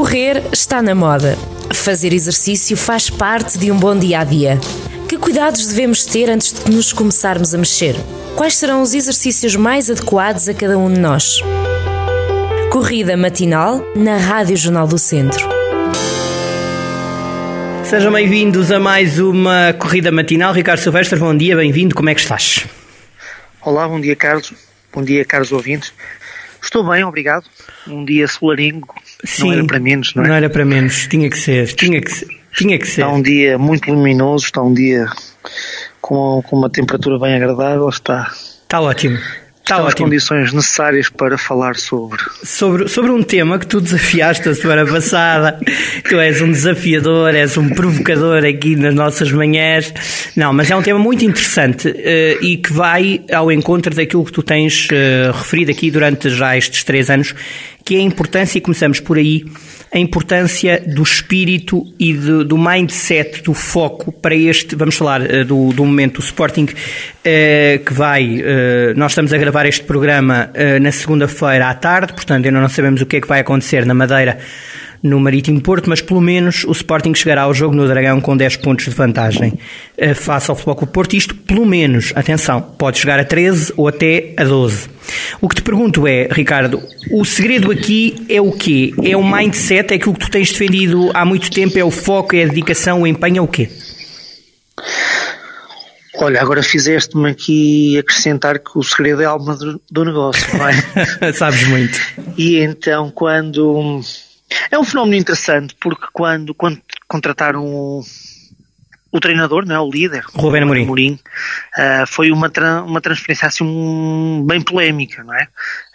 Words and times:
Correr 0.00 0.44
está 0.50 0.80
na 0.80 0.94
moda. 0.94 1.36
Fazer 1.74 2.14
exercício 2.14 2.74
faz 2.74 3.10
parte 3.10 3.58
de 3.58 3.70
um 3.70 3.78
bom 3.78 3.94
dia 3.94 4.20
a 4.20 4.24
dia. 4.24 4.58
Que 5.06 5.18
cuidados 5.18 5.66
devemos 5.66 6.06
ter 6.06 6.30
antes 6.30 6.54
de 6.54 6.74
nos 6.74 6.90
começarmos 6.90 7.54
a 7.54 7.58
mexer? 7.58 7.94
Quais 8.34 8.56
serão 8.56 8.80
os 8.80 8.94
exercícios 8.94 9.56
mais 9.56 9.90
adequados 9.90 10.48
a 10.48 10.54
cada 10.54 10.78
um 10.78 10.90
de 10.90 10.98
nós? 10.98 11.42
Corrida 12.72 13.14
matinal 13.14 13.84
na 13.94 14.16
Rádio 14.16 14.56
Jornal 14.56 14.88
do 14.88 14.96
Centro. 14.96 15.46
Sejam 17.84 18.10
bem-vindos 18.10 18.72
a 18.72 18.80
mais 18.80 19.18
uma 19.18 19.74
corrida 19.78 20.10
matinal. 20.10 20.54
Ricardo 20.54 20.80
Silvestre, 20.80 21.18
bom 21.18 21.36
dia, 21.36 21.54
bem-vindo. 21.54 21.94
Como 21.94 22.08
é 22.08 22.14
que 22.14 22.22
estás? 22.22 22.64
Olá, 23.60 23.86
bom 23.86 24.00
dia, 24.00 24.16
Carlos. 24.16 24.54
Bom 24.94 25.02
dia, 25.02 25.26
caros 25.26 25.52
ouvintes. 25.52 25.92
Estou 26.62 26.88
bem, 26.88 27.04
obrigado. 27.04 27.44
Um 27.86 28.04
dia 28.04 28.26
solaringo, 28.28 28.94
Sim, 29.24 29.44
não 29.44 29.52
era 29.52 29.64
para 29.64 29.80
menos, 29.80 30.14
não 30.14 30.24
é? 30.24 30.28
Não 30.28 30.34
era 30.34 30.50
para 30.50 30.64
menos, 30.64 31.06
tinha 31.06 31.28
que 31.30 31.38
ser, 31.38 31.72
tinha 31.74 32.00
que 32.00 32.12
ser. 32.12 32.28
Tinha 32.56 32.78
que 32.78 32.86
ser. 32.86 33.02
Está 33.02 33.12
um 33.12 33.22
dia 33.22 33.56
muito 33.58 33.90
luminoso, 33.90 34.46
está 34.46 34.62
um 34.62 34.74
dia 34.74 35.06
com, 36.00 36.42
com 36.42 36.56
uma 36.56 36.68
temperatura 36.68 37.18
bem 37.18 37.34
agradável, 37.34 37.88
está, 37.88 38.30
Está 38.70 38.80
ótimo. 38.80 39.18
Estão 39.70 39.86
as 39.86 39.94
condições 39.94 40.52
necessárias 40.52 41.08
para 41.08 41.38
falar 41.38 41.76
sobre. 41.76 42.20
Sobre, 42.42 42.88
sobre 42.88 43.12
um 43.12 43.22
tema 43.22 43.56
que 43.56 43.68
tu 43.68 43.80
desafiaste 43.80 44.48
a 44.48 44.54
semana 44.54 44.84
passada. 44.84 45.60
Tu 46.08 46.18
és 46.18 46.42
um 46.42 46.50
desafiador, 46.50 47.34
és 47.36 47.56
um 47.56 47.68
provocador 47.68 48.44
aqui 48.44 48.74
nas 48.74 48.92
nossas 48.92 49.30
manhãs. 49.30 49.94
Não, 50.34 50.52
mas 50.52 50.68
é 50.72 50.76
um 50.76 50.82
tema 50.82 50.98
muito 50.98 51.24
interessante 51.24 51.88
eh, 51.96 52.36
e 52.40 52.56
que 52.56 52.72
vai 52.72 53.20
ao 53.32 53.52
encontro 53.52 53.94
daquilo 53.94 54.24
que 54.24 54.32
tu 54.32 54.42
tens 54.42 54.88
eh, 54.90 55.30
referido 55.32 55.70
aqui 55.70 55.88
durante 55.88 56.28
já 56.30 56.56
estes 56.56 56.82
três 56.82 57.08
anos, 57.08 57.32
que 57.84 57.96
é 57.96 57.98
a 57.98 58.02
importância, 58.02 58.58
e 58.58 58.60
começamos 58.60 59.00
por 59.00 59.18
aí, 59.18 59.44
a 59.92 59.98
importância 59.98 60.82
do 60.86 61.02
espírito 61.02 61.84
e 61.98 62.12
do, 62.12 62.44
do 62.44 62.56
mindset, 62.56 63.42
do 63.42 63.52
foco 63.52 64.12
para 64.12 64.34
este, 64.34 64.76
vamos 64.76 64.96
falar 64.96 65.22
eh, 65.22 65.42
do, 65.42 65.72
do 65.72 65.84
momento 65.84 66.20
do 66.20 66.24
Sporting, 66.24 66.68
eh, 67.24 67.80
que 67.84 67.92
vai, 67.92 68.40
eh, 68.40 68.94
nós 68.96 69.12
estamos 69.12 69.32
a 69.32 69.38
gravar 69.38 69.66
este 69.66 69.84
programa 69.84 70.50
na 70.80 70.92
segunda-feira 70.92 71.68
à 71.68 71.74
tarde, 71.74 72.12
portanto 72.12 72.46
ainda 72.46 72.60
não 72.60 72.68
sabemos 72.68 73.00
o 73.00 73.06
que 73.06 73.16
é 73.16 73.20
que 73.20 73.26
vai 73.26 73.40
acontecer 73.40 73.84
na 73.84 73.94
Madeira 73.94 74.38
no 75.02 75.18
Marítimo 75.18 75.60
Porto, 75.60 75.88
mas 75.88 76.00
pelo 76.00 76.20
menos 76.20 76.64
o 76.64 76.72
Sporting 76.72 77.14
chegará 77.14 77.42
ao 77.42 77.54
jogo 77.54 77.74
no 77.74 77.86
Dragão 77.86 78.20
com 78.20 78.36
10 78.36 78.56
pontos 78.56 78.84
de 78.86 78.90
vantagem 78.90 79.54
eh, 79.96 80.14
face 80.14 80.50
ao 80.50 80.56
Futebol 80.56 80.76
Clube 80.76 80.92
Porto. 80.92 81.14
Isto, 81.14 81.34
pelo 81.34 81.64
menos, 81.64 82.12
atenção, 82.14 82.60
pode 82.60 82.98
chegar 82.98 83.18
a 83.18 83.24
13 83.24 83.72
ou 83.76 83.88
até 83.88 84.34
a 84.36 84.44
12. 84.44 84.88
O 85.40 85.48
que 85.48 85.56
te 85.56 85.62
pergunto 85.62 86.06
é, 86.06 86.28
Ricardo, 86.30 86.82
o 87.10 87.24
segredo 87.24 87.70
aqui 87.70 88.26
é 88.28 88.40
o 88.40 88.52
quê? 88.52 88.92
É 89.02 89.16
o 89.16 89.24
mindset, 89.24 89.92
é 89.92 89.96
aquilo 89.96 90.14
que 90.14 90.20
tu 90.20 90.30
tens 90.30 90.52
defendido 90.52 91.10
há 91.14 91.24
muito 91.24 91.50
tempo, 91.50 91.78
é 91.78 91.84
o 91.84 91.90
foco, 91.90 92.36
é 92.36 92.44
a 92.44 92.46
dedicação, 92.46 93.02
o 93.02 93.06
empenho, 93.06 93.38
é 93.38 93.40
o 93.40 93.48
quê? 93.48 93.68
Olha, 96.16 96.40
agora 96.42 96.62
fizeste-me 96.62 97.30
aqui 97.30 97.98
acrescentar 97.98 98.58
que 98.58 98.72
o 98.76 98.82
segredo 98.82 99.22
é 99.22 99.24
a 99.24 99.30
alma 99.30 99.56
do, 99.56 99.80
do 99.90 100.04
negócio, 100.04 100.46
não 100.58 100.68
é? 100.68 101.32
Sabes 101.32 101.66
muito. 101.66 101.98
E 102.36 102.58
então, 102.58 103.10
quando. 103.10 104.00
É 104.70 104.78
um 104.78 104.84
fenómeno 104.84 105.16
interessante, 105.16 105.74
porque 105.80 106.06
quando, 106.12 106.54
quando 106.54 106.80
contrataram 107.08 107.64
o, 107.64 108.00
o 109.12 109.20
treinador, 109.20 109.64
não 109.66 109.74
é? 109.74 109.80
o 109.80 109.90
líder, 109.90 110.24
Ruben 110.34 110.62
Amorim. 110.62 111.18
ah, 111.76 112.04
foi 112.06 112.30
uma, 112.30 112.48
tra- 112.50 112.82
uma 112.82 113.00
transferência 113.00 113.46
assim 113.48 113.64
um- 113.64 114.44
bem 114.46 114.60
polémica, 114.60 115.22
não 115.24 115.34
é? 115.34 115.46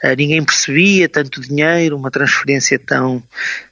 Ah, 0.04 0.16
ninguém 0.16 0.44
percebia 0.44 1.08
tanto 1.10 1.42
dinheiro, 1.42 1.96
uma 1.98 2.12
transferência 2.12 2.78
tão, 2.80 3.22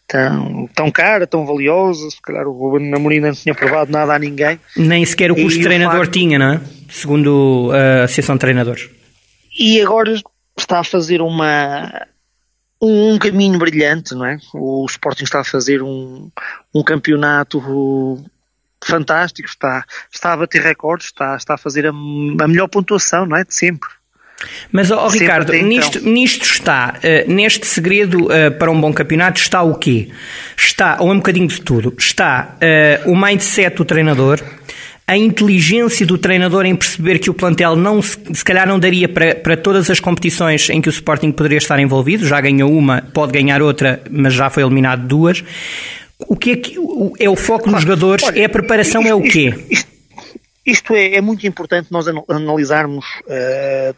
tão, 0.08 0.68
tão 0.74 0.92
cara, 0.92 1.26
tão 1.28 1.46
valiosa. 1.46 2.10
Se 2.10 2.22
calhar 2.22 2.48
o 2.48 2.52
Ruben 2.52 2.94
Amorim 2.94 3.20
não 3.20 3.34
tinha 3.34 3.54
provado 3.56 3.92
nada 3.92 4.14
a 4.14 4.20
ninguém. 4.20 4.60
Nem 4.78 5.06
sequer 5.06 5.32
o 5.32 5.36
custo 5.36 5.60
de 5.60 5.64
treinador 5.66 6.00
facto- 6.06 6.12
tinha, 6.12 6.38
não 6.40 6.54
é? 6.54 6.62
Segundo 6.90 7.72
a 7.74 8.04
Associação 8.04 8.36
de 8.36 8.40
Treinadores. 8.42 8.90
E 9.60 9.82
agora 9.82 10.14
está 10.58 10.80
a 10.80 10.84
fazer 10.84 11.22
uma 11.22 12.06
um 12.84 13.18
caminho 13.18 13.58
brilhante, 13.58 14.14
não 14.14 14.26
é? 14.26 14.38
O 14.54 14.86
Sporting 14.88 15.24
está 15.24 15.40
a 15.40 15.44
fazer 15.44 15.82
um, 15.82 16.30
um 16.74 16.84
campeonato 16.84 17.62
fantástico, 18.84 19.48
está, 19.48 19.86
está 20.12 20.34
a 20.34 20.38
bater 20.38 20.62
recordes, 20.62 21.08
está, 21.08 21.36
está 21.36 21.54
a 21.54 21.58
fazer 21.58 21.86
a, 21.88 21.90
a 21.90 22.48
melhor 22.48 22.68
pontuação, 22.68 23.26
não 23.26 23.38
é? 23.38 23.46
De 23.46 23.56
sempre. 23.56 23.90
Mas, 24.72 24.92
ó, 24.92 25.10
Sempre 25.10 25.20
Ricardo, 25.20 25.54
então. 25.54 25.68
nisto, 25.68 26.00
nisto 26.02 26.44
está, 26.44 26.96
eh, 27.02 27.24
neste 27.28 27.66
segredo 27.66 28.30
eh, 28.30 28.50
para 28.50 28.70
um 28.70 28.82
bom 28.82 28.92
campeonato, 28.92 29.40
está 29.40 29.62
o 29.62 29.76
quê? 29.76 30.10
Está, 30.58 30.98
ou 31.00 31.10
é 31.10 31.14
um 31.14 31.18
bocadinho 31.18 31.48
de 31.48 31.62
tudo, 31.62 31.94
está 31.98 32.58
eh, 32.60 33.02
o 33.06 33.16
mindset 33.16 33.78
do 33.78 33.86
treinador, 33.86 34.42
a 35.06 35.18
inteligência 35.18 36.06
do 36.06 36.18
treinador 36.18 36.66
em 36.66 36.76
perceber 36.76 37.20
que 37.20 37.30
o 37.30 37.34
plantel 37.34 37.76
não 37.76 38.02
se, 38.02 38.18
calhar 38.44 38.68
não 38.68 38.80
daria 38.80 39.08
para, 39.10 39.36
para 39.36 39.58
todas 39.58 39.90
as 39.90 40.00
competições 40.00 40.70
em 40.70 40.82
que 40.82 40.88
o 40.88 40.92
Sporting 40.92 41.32
poderia 41.32 41.58
estar 41.58 41.78
envolvido, 41.80 42.26
já 42.26 42.40
ganhou 42.40 42.72
uma, 42.72 43.02
pode 43.02 43.32
ganhar 43.34 43.62
outra, 43.62 44.02
mas 44.10 44.34
já 44.34 44.50
foi 44.50 44.64
eliminado 44.64 45.06
duas. 45.08 45.44
O 46.20 46.38
que 46.38 46.52
é 46.52 46.56
que 46.56 46.80
o- 46.80 47.14
é 47.20 47.30
o 47.30 47.36
foco 47.36 47.70
nos 47.70 47.82
jogadores? 47.82 48.24
Olha, 48.26 48.40
é 48.40 48.46
a 48.46 48.50
preparação, 48.50 49.02
isto- 49.02 49.12
é 49.12 49.16
o 49.16 49.22
quê? 49.22 49.54
Isto, 49.70 49.92
isto- 50.66 50.94
é, 50.96 51.16
é 51.16 51.22
muito 51.22 51.46
importante 51.46 51.90
nós 51.92 52.08
anal- 52.08 52.26
analisarmos 52.30 53.06
eh, 53.28 53.94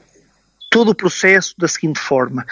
todo 0.72 0.90
o 0.90 0.96
processo 0.96 1.54
da 1.58 1.68
seguinte 1.68 2.00
forma. 2.00 2.44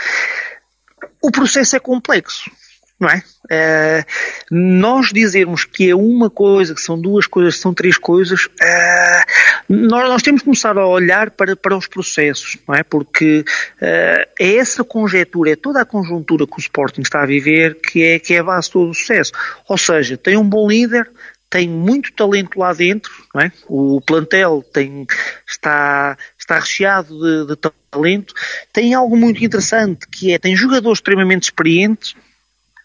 O 1.22 1.32
processo 1.32 1.76
é 1.76 1.80
complexo, 1.80 2.52
não 3.00 3.10
é? 3.10 3.24
Eh, 3.50 4.06
nós 4.52 5.12
dizermos 5.12 5.66
que 5.66 5.90
é 5.90 5.96
uma 5.96 6.30
coisa, 6.30 6.74
que 6.74 6.82
são 6.82 7.00
duas 7.00 7.28
coisas, 7.28 7.56
que 7.56 7.62
são 7.62 7.74
três 7.74 7.98
coisas, 7.98 8.48
eh, 8.62 9.24
nós, 9.70 10.10
nós 10.10 10.22
temos 10.22 10.42
que 10.42 10.46
começar 10.46 10.78
a 10.78 10.88
olhar 10.88 11.32
para, 11.32 11.56
para 11.56 11.78
os 11.78 11.88
processos, 11.88 12.58
não 12.68 12.76
é? 12.76 12.84
Porque 12.84 13.44
eh, 13.82 14.28
é 14.40 14.56
essa 14.56 14.84
conjetura, 14.84 15.52
é 15.52 15.56
toda 15.56 15.82
a 15.82 15.86
conjuntura 15.86 16.46
que 16.46 16.58
o 16.58 16.60
Sporting 16.60 17.02
está 17.02 17.24
a 17.24 17.26
viver 17.26 17.76
que 17.76 18.04
é, 18.04 18.20
que 18.20 18.34
é 18.34 18.40
a 18.40 18.44
base 18.44 18.68
de 18.68 18.74
todo 18.74 18.90
o 18.90 18.94
sucesso. 18.94 19.32
Ou 19.68 19.78
seja, 19.78 20.18
tem 20.18 20.38
um 20.38 20.48
bom 20.48 20.68
líder, 20.68 21.10
tem 21.50 21.70
muito 21.70 22.12
talento 22.14 22.58
lá 22.58 22.74
dentro, 22.74 23.12
é? 23.38 23.52
O 23.68 24.02
plantel 24.02 24.66
tem, 24.74 25.06
está, 25.48 26.18
está 26.38 26.58
recheado 26.58 27.14
de, 27.20 27.48
de 27.48 27.72
talento, 27.92 28.34
tem 28.72 28.96
algo 28.96 29.16
muito 29.16 29.44
interessante 29.46 30.08
que 30.08 30.34
é, 30.34 30.40
tem 30.40 30.56
jogadores 30.56 30.98
extremamente 30.98 31.44
experientes, 31.44 32.16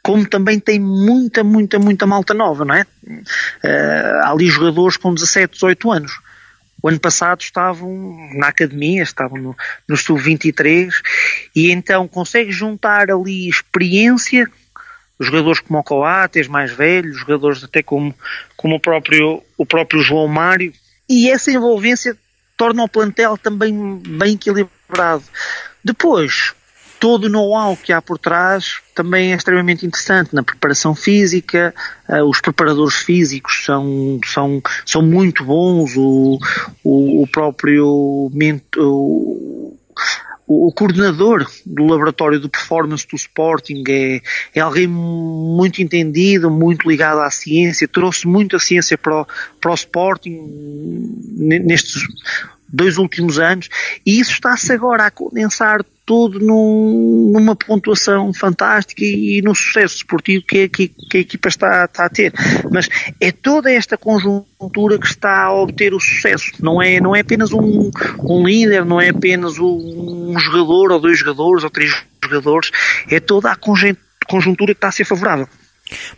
como 0.08 0.26
também 0.26 0.58
tem 0.58 0.80
muita, 0.80 1.44
muita, 1.44 1.78
muita 1.78 2.06
malta 2.06 2.32
nova, 2.32 2.64
não 2.64 2.74
é? 2.74 2.86
Eh, 3.62 4.20
há 4.22 4.30
ali 4.30 4.46
jogadores 4.46 4.96
com 4.96 5.12
17, 5.12 5.52
18 5.52 5.92
anos. 5.92 6.12
O 6.82 6.88
ano 6.88 6.98
passado 6.98 7.42
estavam 7.42 8.16
na 8.32 8.48
academia, 8.48 9.02
estavam 9.02 9.36
no, 9.36 9.56
no 9.86 9.97
sub-23 9.98 10.94
e 11.54 11.70
então 11.70 12.08
consegue 12.08 12.50
juntar 12.50 13.10
ali 13.10 13.50
experiência 13.50 14.50
jogadores 15.20 15.60
como 15.60 15.78
o 15.78 15.84
Coates, 15.84 16.48
mais 16.48 16.72
velhos, 16.72 17.18
jogadores 17.18 17.62
até 17.62 17.82
como, 17.82 18.14
como 18.56 18.76
o, 18.76 18.80
próprio, 18.80 19.42
o 19.58 19.66
próprio 19.66 20.00
João 20.00 20.26
Mário, 20.26 20.72
e 21.06 21.30
essa 21.30 21.50
envolvência 21.50 22.16
torna 22.56 22.82
o 22.82 22.88
plantel 22.88 23.36
também 23.36 23.98
bem 23.98 24.36
equilibrado. 24.36 25.24
Depois, 25.84 26.54
todo 27.00 27.25
o 27.25 27.28
know-how 27.28 27.76
que 27.76 27.92
há 27.92 28.03
por 28.03 28.19
trás 28.19 28.81
também 28.94 29.32
é 29.32 29.36
extremamente 29.36 29.86
interessante 29.86 30.34
na 30.34 30.42
preparação 30.42 30.94
física, 30.94 31.75
eh, 32.09 32.22
os 32.22 32.41
preparadores 32.41 32.97
físicos 32.97 33.64
são, 33.64 34.19
são, 34.26 34.62
são 34.84 35.03
muito 35.03 35.44
bons, 35.44 35.97
o, 35.97 36.38
o, 36.82 37.22
o 37.22 37.26
próprio 37.28 38.31
ment- 38.32 38.76
o, 38.78 39.59
coordenador 40.78 41.47
do 41.66 41.84
laboratório 41.86 42.41
de 42.41 42.48
performance 42.48 43.06
do 43.06 43.16
Sporting 43.16 43.82
é, 43.88 44.20
é 44.54 44.60
alguém 44.60 44.86
muito 44.86 45.83
entendido, 45.83 46.50
muito 46.50 46.89
ligado 46.89 47.21
à 47.21 47.30
ciência, 47.30 47.89
trouxe 47.89 48.27
muita 48.27 48.59
ciência 48.59 48.97
para 48.97 49.22
o, 49.22 49.27
para 49.60 49.72
o 49.72 49.74
Sporting 49.74 50.30
ne- 51.36 51.59
nestes 51.59 52.03
dois 52.68 52.97
últimos 52.97 53.39
anos 53.39 53.68
e 54.06 54.21
isso 54.21 54.30
está-se 54.30 54.72
agora 54.72 55.06
a 55.06 55.10
condensar 55.10 55.84
tudo 56.09 56.41
num- 56.41 57.33
numa 57.34 57.55
pontuação 57.55 58.33
fantástica 58.33 59.05
e, 59.05 59.43
no 59.43 59.55
sucesso 59.55 59.97
esportivo 59.97 60.43
que, 60.49 60.66
que- 60.71 60.89
que 60.89 61.19
a 61.19 61.21
equipa 61.21 61.49
está, 61.51 61.84
está 61.84 62.07
a 62.07 62.09
ter. 62.09 62.33
Mas 62.72 62.89
é 63.21 63.31
toda 63.31 63.71
esta 63.71 63.99
conjuntura 63.99 64.99
que 64.99 65.07
está 65.07 65.43
a 65.43 65.53
obter 65.53 65.93
o 65.93 66.01
sucesso. 66.01 66.51
Não 66.60 66.81
é, 66.81 66.99
não 66.99 67.15
é 67.15 67.21
apenas 67.21 67.53
um, 67.53 67.91
um 68.25 68.47
líder, 68.47 68.87
não 68.87 68.99
é 68.99 69.10
apenas 69.10 69.59
um, 69.59 70.33
um 70.34 70.39
jogador 70.39 70.93
ou 70.93 70.99
dois 70.99 71.19
jogadores 71.19 71.63
ou 71.63 71.69
três 71.69 71.93
jogadores, 72.25 72.71
é 73.10 73.21
toda 73.21 73.51
a 73.53 73.57
conjuntura 73.57 74.72
que 74.72 74.78
está 74.78 74.89
a 74.89 74.93
ser 74.93 75.05
favorável. 75.05 75.47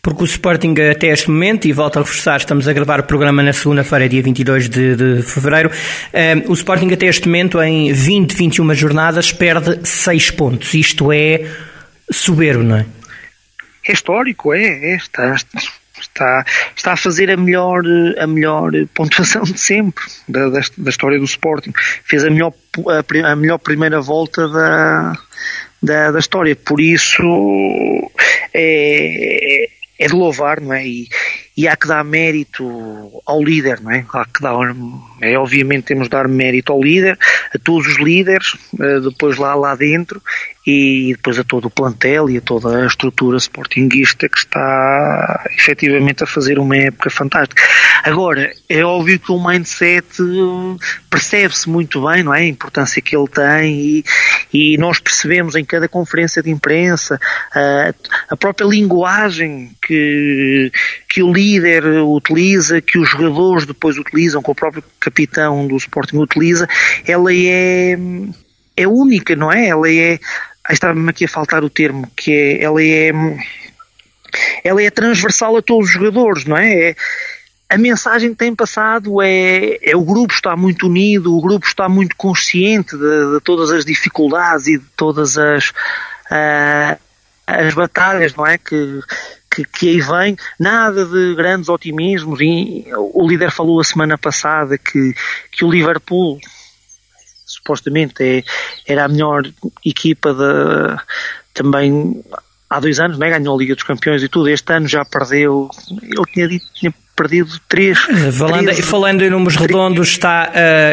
Porque 0.03 0.23
o 0.23 0.25
Sporting 0.25 0.75
até 0.91 1.09
este 1.09 1.31
momento, 1.31 1.67
e 1.67 1.73
volto 1.73 1.99
a 1.99 2.03
reforçar, 2.03 2.39
estamos 2.39 2.67
a 2.67 2.73
gravar 2.73 3.01
o 3.01 3.05
programa 3.05 3.43
na 3.43 3.53
segunda-feira, 3.53 4.09
dia 4.09 4.23
22 4.23 4.69
de, 4.69 4.97
de 4.97 5.23
fevereiro, 5.23 5.71
eh, 6.13 6.43
o 6.47 6.53
Sporting 6.55 6.93
até 6.93 7.07
este 7.07 7.27
momento, 7.27 7.63
em 7.63 7.93
20, 7.93 8.35
21 8.35 8.75
jornadas, 8.75 9.33
perde 9.33 9.81
6 9.87 10.31
pontos. 10.33 10.75
Isto 10.75 11.13
é 11.13 11.47
soberbo, 12.11 12.63
não 12.63 12.77
é? 12.77 12.87
é 13.87 13.93
histórico, 13.93 14.53
é, 14.55 14.93
é 14.93 14.97
está, 14.97 15.35
está, 16.01 16.45
está 16.77 16.93
a 16.93 16.97
fazer 16.97 17.31
a 17.31 17.37
melhor, 17.37 17.83
a 18.19 18.27
melhor 18.27 18.71
pontuação 18.95 19.43
de 19.43 19.59
sempre 19.59 20.05
da, 20.29 20.49
da, 20.49 20.61
da 20.79 20.91
história 20.91 21.19
do 21.19 21.25
Sporting. 21.25 21.73
Fez 22.05 22.25
a 22.25 22.31
melhor, 22.31 22.53
a, 22.89 23.33
a 23.33 23.37
melhor 23.37 23.59
primeira 23.59 24.01
volta 24.01 24.49
da, 24.49 25.13
da, 25.83 26.11
da 26.11 26.19
história. 26.19 26.55
Por 26.55 26.81
isso 26.81 27.23
é, 28.55 29.69
é 29.99 30.07
de 30.07 30.15
louvar, 30.15 30.61
não 30.61 30.73
é? 30.73 30.87
E, 30.87 31.09
e 31.57 31.69
há 31.69 31.77
que 31.77 31.87
dar 31.87 32.03
mérito 32.03 32.65
ao 33.27 33.43
líder, 33.43 33.81
não 33.83 33.91
é? 33.91 34.05
Há 34.15 34.25
que 34.25 34.41
dar, 34.41 34.55
é, 35.21 35.37
obviamente 35.37 35.85
temos 35.85 36.05
de 36.05 36.11
dar 36.11 36.27
mérito 36.27 36.73
ao 36.73 36.83
líder, 36.83 37.19
a 37.55 37.59
todos 37.59 37.87
os 37.87 37.99
líderes, 37.99 38.57
eh, 38.81 39.01
depois 39.01 39.37
lá, 39.37 39.55
lá 39.55 39.75
dentro, 39.75 40.23
e 40.67 41.13
depois 41.17 41.39
a 41.39 41.45
todo 41.45 41.67
o 41.67 41.71
plantel 41.71 42.31
e 42.31 42.39
a 42.39 42.41
toda 42.41 42.83
a 42.83 42.87
estrutura 42.87 43.37
sportinguista 43.37 44.27
que 44.27 44.39
está 44.39 45.45
efetivamente 45.51 46.25
a 46.25 46.27
fazer 46.27 46.59
uma 46.59 46.77
época 46.77 47.11
fantástica. 47.11 47.63
Agora, 48.03 48.53
é 48.69 48.85
óbvio 48.85 49.19
que 49.19 49.31
o 49.31 49.43
mindset 49.43 50.07
percebe-se 51.11 51.69
muito 51.69 52.07
bem, 52.07 52.23
não 52.23 52.35
é? 52.35 52.41
A 52.41 52.47
importância 52.47 53.03
que 53.03 53.15
ele 53.15 53.29
tem 53.29 53.75
e, 53.75 54.05
e 54.53 54.79
nós 54.79 54.99
percebemos 54.99 55.55
em 55.55 55.65
cada 55.65 55.89
conferência 55.89 56.43
de 56.43 56.51
imprensa 56.51 57.19
a, 57.53 57.95
a 58.31 58.37
própria 58.37 58.67
linguagem 58.67 59.77
que, 59.87 60.73
que 61.09 61.23
o 61.23 61.33
líder 61.33 61.85
utiliza, 61.85 62.81
que 62.81 62.99
os 62.99 63.09
jogadores 63.09 63.67
depois 63.67 63.99
utilizam, 63.99 64.43
que 64.43 64.51
o 64.51 64.55
próprio 64.55 64.83
capitão 64.99 65.67
do 65.67 65.77
Sporting 65.77 66.17
utiliza, 66.17 66.67
ela 67.07 67.33
é, 67.33 67.99
é 68.77 68.89
única, 68.89 69.37
não 69.37 69.53
é? 69.53 69.69
Ela 69.69 69.91
é, 69.91 70.19
estava-me 70.71 71.11
aqui 71.11 71.27
a 71.27 71.29
faltar 71.29 71.63
o 71.63 71.71
termo, 71.71 72.11
que 72.17 72.33
é, 72.33 72.63
ela 72.63 72.83
é, 72.83 73.13
ela 74.65 74.83
é 74.83 74.91
transversal 74.91 75.57
a 75.57 75.63
todos 75.63 75.89
os 75.89 75.93
jogadores, 75.93 76.45
não 76.47 76.57
é? 76.57 76.91
é 76.91 76.97
a 77.71 77.79
mensagem 77.79 78.31
que 78.31 78.37
tem 78.37 78.53
passado 78.53 79.23
é, 79.23 79.79
é 79.81 79.97
o 79.97 80.03
grupo 80.03 80.35
está 80.35 80.57
muito 80.57 80.89
unido, 80.89 81.37
o 81.37 81.41
grupo 81.41 81.65
está 81.65 81.89
muito 81.89 82.17
consciente 82.17 82.97
de, 82.97 83.35
de 83.35 83.41
todas 83.45 83.71
as 83.71 83.85
dificuldades 83.85 84.67
e 84.67 84.77
de 84.77 84.85
todas 84.97 85.39
as, 85.39 85.69
uh, 85.69 87.01
as 87.47 87.73
batalhas, 87.73 88.35
não 88.35 88.45
é? 88.45 88.59
Que, 88.59 89.01
que, 89.49 89.65
que 89.65 89.89
aí 89.89 90.01
vem, 90.01 90.37
nada 90.59 91.07
de 91.07 91.37
grandes 91.37 91.69
otimismos. 91.69 92.41
E 92.41 92.87
o 92.93 93.29
líder 93.29 93.53
falou 93.53 93.79
a 93.79 93.85
semana 93.85 94.19
passada 94.19 94.77
que, 94.77 95.15
que 95.53 95.65
o 95.65 95.71
Liverpool 95.71 96.41
supostamente 97.47 98.21
é, 98.21 98.43
era 98.85 99.05
a 99.05 99.09
melhor 99.09 99.43
equipa 99.85 100.35
de, 100.35 101.01
também 101.55 102.21
há 102.71 102.79
dois 102.79 103.01
anos, 103.01 103.19
né? 103.19 103.29
ganhou 103.29 103.57
a 103.57 103.59
Liga 103.59 103.75
dos 103.75 103.85
Campeões 103.85 104.23
e 104.23 104.29
tudo. 104.29 104.49
Este 104.49 104.73
ano 104.73 104.87
já 104.87 105.05
perdeu, 105.05 105.69
eu 106.17 106.25
tinha 106.25 106.47
dito, 106.47 106.65
tinha 106.73 106.95
perdido 107.17 107.51
três. 107.69 107.99
Falando, 108.33 108.65
13, 108.67 108.83
falando 108.83 109.23
em 109.23 109.31
números 109.31 109.57
13, 109.57 109.73
redondos, 109.73 110.09
está 110.09 110.45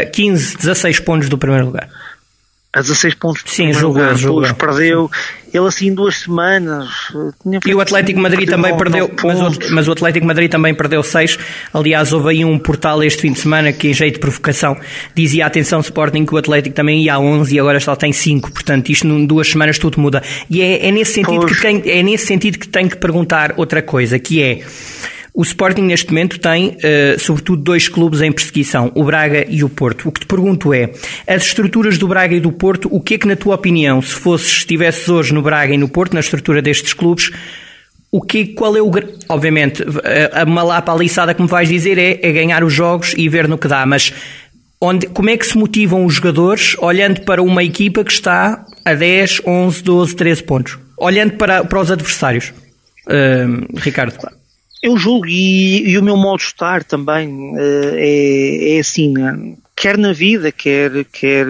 a 0.01 0.05
15, 0.05 0.57
16 0.57 0.99
pontos 1.01 1.29
do 1.29 1.37
primeiro 1.37 1.67
lugar 1.67 1.87
a 2.77 2.81
16 2.81 3.15
pontos 3.15 3.43
Sim, 3.47 3.73
jogou, 3.73 4.15
jogou. 4.15 4.53
perdeu. 4.53 5.09
ele 5.51 5.67
assim 5.67 5.91
duas 5.91 6.17
semanas 6.17 6.87
e 7.65 7.73
o 7.73 7.81
Atlético 7.81 8.19
Madrid 8.19 8.47
também 8.47 8.77
perdeu 8.77 9.09
mas 9.23 9.41
o, 9.41 9.73
mas 9.73 9.87
o, 9.87 9.91
Atlético 9.93 10.25
Madrid 10.27 10.51
também 10.51 10.75
perdeu 10.75 11.01
seis. 11.01 11.39
Aliás 11.73 12.13
houve 12.13 12.29
aí 12.29 12.45
um 12.45 12.59
portal 12.59 13.03
este 13.03 13.21
fim 13.21 13.31
de 13.31 13.39
semana 13.39 13.73
que 13.73 13.87
em 13.87 13.93
jeito 13.93 14.15
de 14.15 14.19
provocação 14.19 14.77
dizia 15.15 15.47
atenção 15.47 15.79
Sporting 15.79 16.23
que 16.23 16.35
o 16.35 16.37
Atlético 16.37 16.75
também 16.75 17.01
ia 17.01 17.15
a 17.15 17.19
11 17.19 17.55
e 17.55 17.59
agora 17.59 17.79
só 17.79 17.95
tem 17.95 18.13
5 18.13 18.51
portanto 18.51 18.89
isto 18.91 19.07
em 19.07 19.25
duas 19.25 19.49
semanas 19.49 19.79
tudo 19.79 19.99
muda. 19.99 20.21
E 20.47 20.61
é, 20.61 20.87
é 20.87 20.91
nesse 20.91 21.13
sentido 21.13 21.41
pois. 21.41 21.55
que 21.55 21.61
tem, 21.61 21.81
é 21.85 22.03
nesse 22.03 22.27
sentido 22.27 22.59
que 22.59 22.67
tenho 22.67 22.89
que 22.89 22.97
perguntar 22.97 23.55
outra 23.57 23.81
coisa 23.81 24.19
que 24.19 24.43
é 24.43 24.61
o 25.37 25.43
Sporting 25.43 25.83
neste 25.83 26.07
momento 26.07 26.39
tem, 26.39 26.69
uh, 26.69 27.19
sobretudo, 27.19 27.61
dois 27.61 27.87
clubes 27.87 28.23
em 28.23 28.31
perseguição, 28.31 28.91
o 28.95 29.03
Braga 29.03 29.45
e 29.47 29.63
o 29.63 29.69
Porto. 29.69 30.09
O 30.09 30.11
que 30.11 30.21
te 30.21 30.25
pergunto 30.25 30.73
é, 30.73 30.89
as 31.27 31.43
estruturas 31.43 31.99
do 31.99 32.07
Braga 32.07 32.33
e 32.33 32.39
do 32.39 32.51
Porto, 32.51 32.89
o 32.91 32.99
que 32.99 33.13
é 33.13 33.17
que, 33.19 33.27
na 33.27 33.35
tua 33.35 33.53
opinião, 33.53 34.01
se 34.01 34.15
fosses, 34.15 34.47
estivesses 34.47 35.07
hoje 35.07 35.35
no 35.35 35.43
Braga 35.43 35.75
e 35.75 35.77
no 35.77 35.87
Porto, 35.87 36.15
na 36.15 36.21
estrutura 36.21 36.59
destes 36.59 36.91
clubes, 36.91 37.29
o 38.11 38.19
que, 38.19 38.47
qual 38.47 38.75
é 38.75 38.81
o. 38.81 38.89
Obviamente, 39.29 39.83
a 40.33 40.43
malapa 40.43 40.91
aliçada 40.91 41.35
que 41.35 41.41
me 41.43 41.47
vais 41.47 41.69
dizer 41.69 41.99
é, 41.99 42.19
é 42.19 42.31
ganhar 42.31 42.63
os 42.63 42.73
jogos 42.73 43.13
e 43.15 43.29
ver 43.29 43.47
no 43.47 43.59
que 43.59 43.67
dá, 43.67 43.85
mas 43.85 44.11
onde, 44.81 45.05
como 45.05 45.29
é 45.29 45.37
que 45.37 45.45
se 45.45 45.55
motivam 45.55 46.03
os 46.03 46.15
jogadores 46.15 46.75
olhando 46.79 47.21
para 47.21 47.43
uma 47.43 47.63
equipa 47.63 48.03
que 48.03 48.11
está 48.11 48.65
a 48.83 48.93
10, 48.95 49.43
11, 49.45 49.83
12, 49.83 50.15
13 50.15 50.43
pontos? 50.43 50.79
Olhando 50.97 51.33
para, 51.33 51.63
para 51.63 51.79
os 51.79 51.91
adversários. 51.91 52.51
Uh, 53.05 53.67
Ricardo. 53.77 54.36
Eu 54.81 54.97
julgo, 54.97 55.25
e, 55.27 55.89
e, 55.89 55.97
o 55.97 56.03
meu 56.03 56.15
modo 56.15 56.39
de 56.39 56.45
estar 56.45 56.83
também 56.83 57.29
uh, 57.55 57.95
é, 57.95 58.75
é 58.75 58.79
assim, 58.79 59.11
né? 59.11 59.55
quer 59.75 59.97
na 59.97 60.13
vida, 60.13 60.51
quer, 60.51 61.05
quer, 61.05 61.45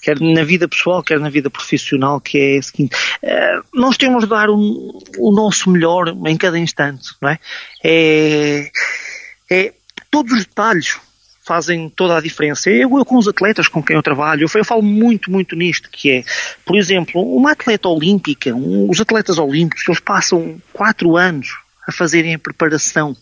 quer 0.00 0.20
na 0.20 0.44
vida 0.44 0.68
pessoal, 0.68 1.02
quer 1.02 1.18
na 1.20 1.28
vida 1.28 1.50
profissional, 1.50 2.20
que 2.20 2.38
é 2.38 2.58
o 2.58 2.62
seguinte, 2.62 2.96
uh, 3.22 3.64
nós 3.74 3.96
temos 3.96 4.24
de 4.24 4.30
dar 4.30 4.50
um, 4.50 4.98
o 5.18 5.32
nosso 5.32 5.70
melhor 5.70 6.08
em 6.26 6.36
cada 6.36 6.58
instante, 6.58 7.08
não 7.20 7.30
é? 7.30 7.38
É, 7.84 8.70
é 9.50 9.72
todos 10.10 10.32
os 10.32 10.44
detalhes 10.44 10.98
fazem 11.44 11.88
toda 11.88 12.16
a 12.16 12.20
diferença. 12.20 12.68
Eu, 12.68 12.98
eu, 12.98 13.04
com 13.04 13.16
os 13.16 13.28
atletas 13.28 13.68
com 13.68 13.80
quem 13.80 13.94
eu 13.94 14.02
trabalho, 14.02 14.42
eu, 14.42 14.48
eu, 14.58 14.64
falo 14.64 14.82
muito, 14.82 15.30
muito 15.30 15.54
nisto, 15.54 15.88
que 15.90 16.10
é, 16.10 16.24
por 16.64 16.76
exemplo, 16.76 17.22
uma 17.36 17.52
atleta 17.52 17.88
olímpica, 17.88 18.52
um, 18.52 18.90
os 18.90 19.00
atletas 19.00 19.38
olímpicos, 19.38 19.86
eles 19.86 20.00
passam 20.00 20.60
quatro 20.72 21.16
anos 21.16 21.65
a 21.86 21.92
fazerem 21.92 22.34
a 22.34 22.38
preparação. 22.38 23.16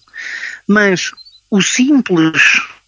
Mas 0.67 1.13
o 1.51 1.61
simples, 1.61 2.43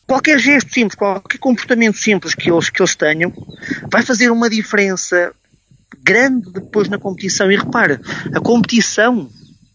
qualquer 0.06 0.38
gesto 0.38 0.73
simples, 0.73 0.94
qualquer 0.94 1.38
comportamento 1.38 1.96
simples 1.96 2.34
que 2.34 2.50
eles, 2.50 2.70
que 2.70 2.81
eles 2.81 2.94
tenham, 2.94 3.32
vai 3.90 4.02
fazer 4.02 4.31
uma 4.31 4.49
diferença 4.49 5.32
grande 6.02 6.50
depois 6.52 6.88
na 6.88 6.99
competição. 6.99 7.50
E 7.50 7.56
repara, 7.56 8.00
a 8.34 8.40
competição, 8.40 9.31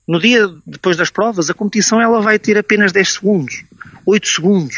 no 0.07 0.19
dia 0.19 0.47
depois 0.65 0.97
das 0.97 1.09
provas, 1.09 1.49
a 1.49 1.53
competição 1.53 2.01
ela 2.01 2.21
vai 2.21 2.39
ter 2.39 2.57
apenas 2.57 2.91
10 2.91 3.13
segundos, 3.13 3.63
8 4.05 4.27
segundos, 4.27 4.75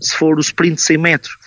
se 0.00 0.16
for 0.16 0.36
o 0.36 0.40
sprint 0.40 0.76
de 0.76 0.82
100 0.82 0.98
metros. 0.98 1.38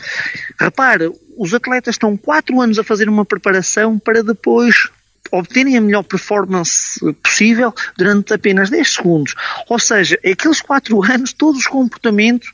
Repara, 0.59 1.11
os 1.37 1.53
atletas 1.53 1.95
estão 1.95 2.17
4 2.17 2.59
anos 2.59 2.79
a 2.79 2.83
fazer 2.83 3.07
uma 3.07 3.25
preparação 3.25 3.99
para 3.99 4.23
depois 4.23 4.89
obterem 5.31 5.77
a 5.77 5.81
melhor 5.81 6.03
performance 6.03 6.99
possível 7.23 7.73
durante 7.97 8.33
apenas 8.33 8.69
10 8.69 8.93
segundos. 8.93 9.35
Ou 9.67 9.79
seja, 9.79 10.19
aqueles 10.25 10.61
4 10.61 11.03
anos, 11.03 11.33
todos 11.33 11.61
os 11.61 11.67
comportamentos 11.67 12.51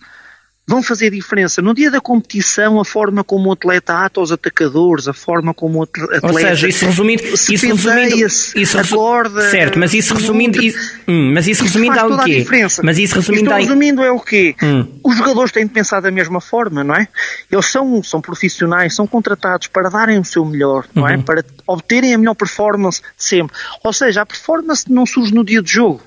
vão 0.67 0.81
fazer 0.81 1.12
diferença. 1.12 1.62
No 1.62 1.74
dia 1.74 1.91
da 1.91 2.01
competição, 2.01 2.79
a 2.79 2.86
forma 2.86 3.24
como 3.24 3.50
o 3.50 3.51
atleta 3.51 4.05
ata 4.05 4.19
os 4.19 4.31
atacadores, 4.31 5.07
a 5.07 5.13
forma 5.13 5.53
como 5.53 5.79
o 5.79 5.84
atleta. 5.84 6.25
Ou 6.25 6.34
seja, 6.34 6.67
isso 6.67 6.86
resumindo. 6.86 7.38
Se 7.38 7.53
isso 7.53 7.67
resumindo 7.67 8.15
isso 8.15 8.79
acorda, 8.79 9.50
certo, 9.50 9.77
mas 9.77 9.93
isso 9.93 10.13
resumindo. 10.15 10.62
Isso, 10.62 10.77
hum, 11.07 11.31
mas 11.34 11.48
isso 11.48 11.63
resumindo 11.63 12.00
ao 12.00 12.24
quê? 12.24 12.39
Diferença. 12.39 12.81
Mas 12.84 12.98
isso 12.98 13.15
resumindo, 13.15 13.51
ao... 13.51 13.60
resumindo 13.60 14.03
é 14.03 14.12
o 14.12 14.19
quê? 14.19 14.55
Hum. 14.62 14.88
Os 15.03 15.17
jogadores 15.17 15.51
têm 15.51 15.67
de 15.67 15.74
pensar 15.74 16.01
da 16.01 16.10
mesma 16.10 16.41
forma, 16.41 16.84
não 16.84 16.95
é? 16.95 17.07
Eles 17.51 17.65
são, 17.67 18.01
são 18.01 18.19
profissionais, 18.22 18.95
são 18.95 19.05
contratados 19.05 19.67
para 19.67 19.89
darem 19.89 20.19
o 20.19 20.25
seu 20.25 20.43
melhor, 20.43 20.86
não 20.95 21.07
é? 21.07 21.15
Uhum. 21.15 21.22
Para 21.22 21.43
obterem 21.67 22.13
a 22.13 22.17
melhor 22.17 22.36
performance 22.36 23.01
sempre. 23.15 23.55
Ou 23.84 23.93
seja, 23.93 24.22
a 24.22 24.25
performance 24.25 24.91
não 24.91 25.05
surge 25.05 25.34
no 25.34 25.43
dia 25.43 25.62
de 25.62 25.72
jogo. 25.72 26.01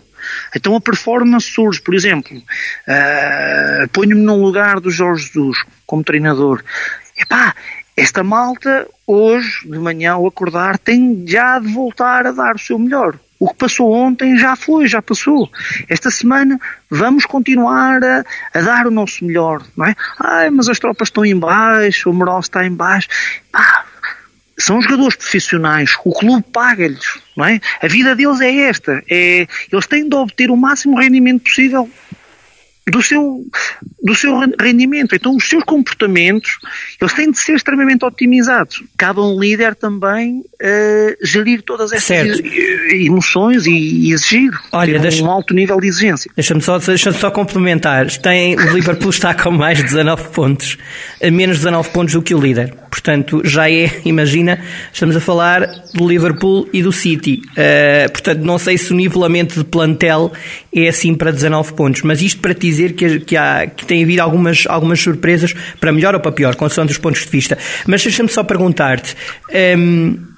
Então 0.55 0.75
a 0.75 0.81
performance 0.81 1.47
surge, 1.47 1.81
por 1.81 1.95
exemplo, 1.95 2.37
uh, 2.37 3.89
ponho-me 3.93 4.23
num 4.23 4.43
lugar 4.43 4.81
do 4.81 4.91
Jorge 4.91 5.31
Jesus 5.33 5.65
como 5.87 6.05
treinador. 6.05 6.63
Epá, 7.17 7.55
esta 7.97 8.23
malta 8.23 8.87
hoje 9.07 9.69
de 9.69 9.79
manhã 9.79 10.13
ao 10.13 10.27
acordar 10.27 10.79
tem 10.79 11.25
já 11.27 11.59
de 11.59 11.67
voltar 11.73 12.27
a 12.27 12.33
dar 12.33 12.55
o 12.55 12.59
seu 12.59 12.79
melhor. 12.79 13.19
O 13.41 13.49
que 13.49 13.57
passou 13.57 13.93
ontem 13.93 14.37
já 14.37 14.57
foi, 14.57 14.89
já 14.89 15.01
passou. 15.01 15.49
Esta 15.89 16.11
semana 16.11 16.61
vamos 16.91 17.25
continuar 17.25 18.03
a, 18.03 18.25
a 18.53 18.61
dar 18.61 18.87
o 18.87 18.91
nosso 18.91 19.25
melhor, 19.25 19.63
não 19.77 19.87
é? 19.87 19.95
Ai, 20.19 20.51
mas 20.51 20.69
as 20.69 20.79
tropas 20.79 21.09
estão 21.09 21.25
em 21.25 21.39
baixo, 21.39 22.11
o 22.11 22.15
moral 22.15 22.41
está 22.41 22.65
em 22.67 22.73
baixo. 22.73 23.09
São 24.59 24.83
jogadores 24.83 25.17
profissionais, 25.17 25.97
o 26.05 26.12
clube 26.12 26.45
paga-lhes, 26.53 27.19
não 27.37 27.45
é? 27.45 27.61
A 27.81 27.87
vida 27.87 28.17
deles 28.17 28.41
é 28.41 28.55
esta, 28.69 29.03
é, 29.09 29.47
eles 29.73 29.87
têm 29.87 30.09
de 30.09 30.17
obter 30.17 30.50
o 30.50 30.57
máximo 30.57 30.99
rendimento 30.99 31.45
possível 31.45 31.88
do 32.91 33.03
seu, 33.03 33.45
do 34.02 34.14
seu 34.14 34.38
rendimento. 34.61 35.14
Então, 35.14 35.35
os 35.37 35.49
seus 35.49 35.64
comportamentos, 35.64 36.59
eles 37.00 37.12
têm 37.12 37.31
de 37.31 37.38
ser 37.38 37.55
extremamente 37.55 38.05
optimizados. 38.05 38.83
Cabe 38.97 39.21
a 39.21 39.23
um 39.23 39.38
líder 39.38 39.75
também 39.75 40.38
uh, 40.40 41.26
gerir 41.26 41.62
todas 41.62 41.93
essas 41.93 42.40
emoções 42.90 43.67
e, 43.67 44.12
exigir 44.12 44.50
Olha, 44.73 44.99
deixa, 44.99 45.23
um 45.23 45.31
alto 45.31 45.52
nível 45.52 45.81
de 45.81 45.88
exigência. 45.88 46.31
Deixa-me 46.35 46.62
só, 46.62 46.78
deixa 46.78 47.12
só 47.12 47.31
complementar. 47.31 48.07
Tem, 48.19 48.57
o 48.57 48.73
Liverpool 48.73 49.11
está 49.11 49.35
com 49.35 49.50
mais 49.50 49.78
de 49.78 49.85
19 49.85 50.28
pontos, 50.28 50.78
a 51.23 51.31
menos 51.31 51.59
19 51.59 51.90
pontos 51.90 52.14
do 52.14 52.23
que 52.23 52.35
o 52.35 52.40
líder. 52.40 52.75
Portanto, 52.90 53.43
já 53.45 53.71
é, 53.71 54.00
imagina, 54.05 54.61
estamos 54.93 55.17
a 55.17 55.21
falar 55.21 55.67
do 55.95 56.09
Liverpool 56.09 56.69
e 56.73 56.83
do 56.83 56.93
City. 56.93 57.43
Uh, 57.52 58.11
portanto, 58.11 58.40
não 58.40 58.59
sei 58.59 58.78
se 58.78 58.93
o 58.93 58.97
nivelamento 58.97 59.59
de 59.59 59.64
plantel 59.64 60.33
é 60.75 60.88
assim 60.88 61.14
para 61.14 61.31
19 61.31 61.75
pontos, 61.75 62.02
mas 62.02 62.23
isto 62.23 62.40
para 62.40 62.55
dizer 62.55 62.95
que, 62.95 63.21
que, 63.21 63.37
há, 63.37 63.67
que 63.67 63.85
tem 63.88 64.04
havido 64.04 64.23
algumas, 64.23 64.64
algumas 64.68 65.00
surpresas, 65.00 65.52
para 65.80 65.92
melhor 65.92 66.14
ou 66.14 66.21
para 66.21 66.30
pior, 66.30 66.54
consoante 66.54 66.92
os 66.92 66.99
pontos 66.99 67.25
de 67.25 67.30
vista. 67.30 67.59
Mas 67.87 68.02
deixa-me 68.02 68.28
só 68.28 68.45
perguntar-te. 68.45 69.16
Um, 69.76 70.28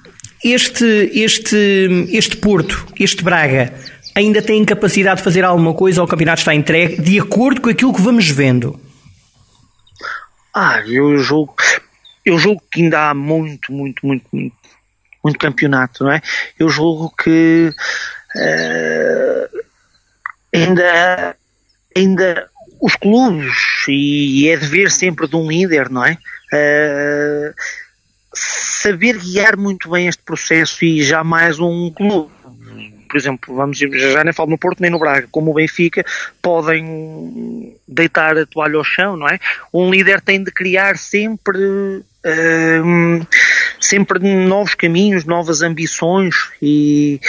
este, 0.43 1.11
este, 1.13 2.07
este 2.09 2.37
Porto, 2.37 2.87
este 2.99 3.23
Braga, 3.23 3.73
ainda 4.15 4.41
tem 4.41 4.63
capacidade 4.65 5.17
de 5.17 5.23
fazer 5.23 5.43
alguma 5.43 5.73
coisa 5.73 6.01
ou 6.01 6.07
o 6.07 6.09
campeonato 6.09 6.39
está 6.39 6.55
entregue 6.55 7.01
de 7.01 7.19
acordo 7.19 7.61
com 7.61 7.69
aquilo 7.69 7.93
que 7.93 8.01
vamos 8.01 8.27
vendo? 8.29 8.79
Ah, 10.53 10.81
eu 10.85 11.17
julgo, 11.17 11.55
eu 12.25 12.37
julgo 12.37 12.61
que 12.71 12.81
ainda 12.81 13.09
há 13.09 13.13
muito, 13.13 13.71
muito, 13.71 14.05
muito, 14.05 14.25
muito, 14.33 14.55
muito 15.23 15.39
campeonato, 15.39 16.03
não 16.03 16.11
é? 16.11 16.21
Eu 16.59 16.67
julgo 16.69 17.13
que 17.15 17.73
uh, 18.35 19.59
ainda, 20.53 21.35
ainda 21.95 22.49
os 22.81 22.95
clubes, 22.95 23.55
e 23.87 24.49
é 24.49 24.57
dever 24.57 24.89
sempre 24.89 25.27
de 25.27 25.35
um 25.35 25.47
líder, 25.47 25.89
não 25.89 26.03
é? 26.03 26.17
Uh, 26.51 27.53
saber 28.33 29.17
guiar 29.17 29.55
muito 29.55 29.89
bem 29.89 30.07
este 30.07 30.23
processo 30.23 30.83
e 30.83 31.03
jamais 31.03 31.59
um 31.59 31.91
clube 31.91 32.31
por 33.11 33.17
exemplo, 33.17 33.53
vamos 33.53 33.77
já 33.77 34.23
nem 34.23 34.31
falo 34.31 34.51
no 34.51 34.57
Porto 34.57 34.79
nem 34.79 34.89
no 34.89 34.97
Braga, 34.97 35.27
como 35.29 35.51
o 35.51 35.53
Benfica, 35.53 36.05
podem 36.41 37.75
deitar 37.85 38.37
a 38.37 38.45
toalha 38.45 38.77
ao 38.77 38.85
chão, 38.85 39.17
não 39.17 39.27
é? 39.27 39.37
Um 39.73 39.91
líder 39.91 40.21
tem 40.21 40.41
de 40.41 40.49
criar 40.49 40.97
sempre 40.97 41.57
uh, 41.57 43.27
sempre 43.81 44.19
novos 44.19 44.75
caminhos, 44.75 45.25
novas 45.25 45.61
ambições 45.61 46.35
e, 46.61 47.19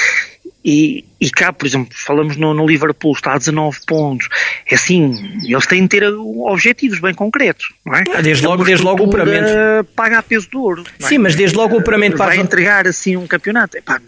e, 0.65 1.05
e 1.21 1.31
cá, 1.31 1.53
por 1.53 1.67
exemplo, 1.67 1.93
falamos 1.93 2.37
no, 2.37 2.55
no, 2.55 2.67
Liverpool, 2.67 3.13
está 3.13 3.35
a 3.35 3.39
19 3.39 3.81
pontos. 3.87 4.29
É 4.71 4.75
assim, 4.75 5.41
eles 5.45 5.67
têm 5.67 5.83
de 5.83 5.89
ter 5.89 6.05
objetivos 6.05 7.01
bem 7.01 7.15
concretos, 7.15 7.73
não 7.85 7.95
é? 7.95 8.05
Ah, 8.15 8.21
desde 8.21 8.47
logo, 8.47 8.65
desde 8.65 8.85
logo 8.85 9.03
o 9.03 9.07
operamento. 9.07 9.51
Paga 9.97 10.19
a 10.19 10.23
peso 10.23 10.49
de 10.49 10.57
ouro. 10.57 10.85
É? 11.01 11.07
Sim, 11.07 11.19
mas 11.19 11.35
desde 11.35 11.57
logo 11.57 11.75
o 11.75 11.79
operamento 11.79 12.17
Vai 12.17 12.39
entregar 12.39 12.87
assim 12.87 13.17
um 13.17 13.27
campeonato. 13.27 13.77
Epá, 13.77 14.01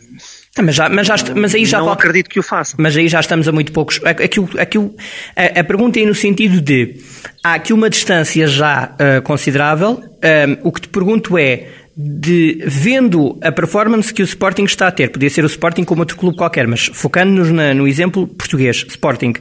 ah, 0.57 0.63
mas, 0.63 0.77
já, 0.77 0.89
mas, 0.89 1.07
já, 1.09 1.17
mas 1.35 1.55
aí 1.55 1.65
já 1.65 1.81
não 1.81 1.91
acredito 1.91 2.31
que 2.31 2.39
o 2.39 2.43
faça. 2.43 2.77
Mas 2.79 2.97
aí 2.97 3.09
já 3.09 3.19
estamos 3.19 3.49
a 3.49 3.53
muito 3.53 3.73
poucos. 3.73 4.01
Aquilo, 4.05 4.49
aquilo, 4.57 4.95
a, 5.35 5.61
a 5.61 5.65
pergunta 5.65 5.99
é 5.99 6.07
no 6.07 6.15
sentido 6.15 6.61
de 6.61 7.03
há 7.43 7.55
aqui 7.55 7.73
uma 7.73 7.91
distância 7.91 8.47
já 8.47 8.95
uh, 8.95 9.23
considerável. 9.23 10.01
Um, 10.63 10.69
o 10.69 10.71
que 10.71 10.83
te 10.83 10.89
pergunto 10.89 11.37
é 11.37 11.67
de 11.97 12.61
vendo 12.67 13.39
a 13.41 13.53
performance 13.53 14.13
que 14.13 14.21
o 14.21 14.25
Sporting 14.25 14.65
está 14.65 14.89
a 14.89 14.93
ter, 14.93 15.11
podia 15.11 15.31
ser 15.31 15.45
o 15.45 15.47
Sporting 15.47 15.85
como 15.85 16.01
outro 16.01 16.17
clube 16.17 16.37
qualquer, 16.37 16.67
mas 16.67 16.91
focando-nos 16.93 17.51
no 17.51 17.87
exemplo 17.87 18.27
português, 18.27 18.85
Sporting, 18.89 19.35